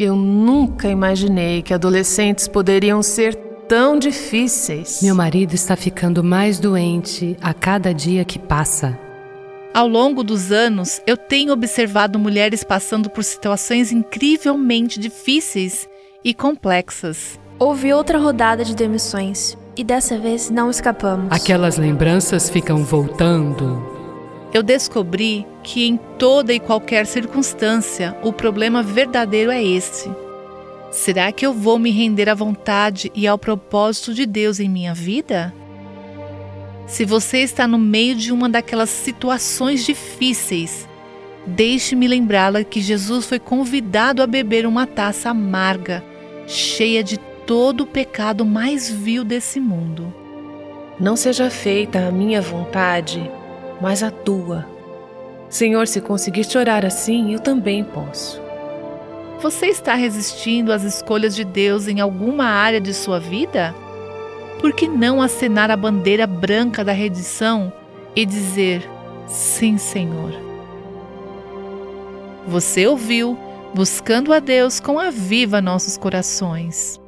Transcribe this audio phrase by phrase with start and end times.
[0.00, 3.34] Eu nunca imaginei que adolescentes poderiam ser
[3.68, 5.00] tão difíceis.
[5.02, 8.98] Meu marido está ficando mais doente a cada dia que passa.
[9.74, 15.86] Ao longo dos anos, eu tenho observado mulheres passando por situações incrivelmente difíceis
[16.24, 17.38] e complexas.
[17.58, 21.30] Houve outra rodada de demissões e dessa vez não escapamos.
[21.30, 23.89] Aquelas lembranças ficam voltando
[24.52, 30.10] eu descobri que em toda e qualquer circunstância o problema verdadeiro é este.
[30.90, 34.92] Será que eu vou me render à vontade e ao propósito de Deus em minha
[34.92, 35.54] vida?
[36.88, 40.88] Se você está no meio de uma daquelas situações difíceis,
[41.46, 46.02] deixe-me lembrá-la que Jesus foi convidado a beber uma taça amarga,
[46.48, 50.12] cheia de todo o pecado mais vil desse mundo.
[50.98, 53.30] Não seja feita a minha vontade,
[53.80, 54.66] mas a tua.
[55.48, 58.40] Senhor, se conseguir chorar assim, eu também posso.
[59.40, 63.74] Você está resistindo às escolhas de Deus em alguma área de sua vida?
[64.60, 67.72] Por que não acenar a bandeira branca da redição
[68.14, 68.88] e dizer:
[69.26, 70.32] Sim, Senhor?
[72.46, 73.38] Você ouviu,
[73.74, 77.00] buscando a Deus com a viva nossos corações.